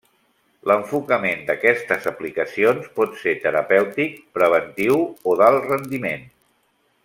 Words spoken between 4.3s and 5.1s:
preventiu